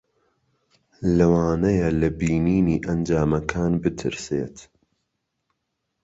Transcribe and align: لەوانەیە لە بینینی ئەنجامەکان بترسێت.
لەوانەیە 1.17 1.89
لە 2.01 2.09
بینینی 2.19 2.83
ئەنجامەکان 2.85 3.71
بترسێت. 3.81 4.57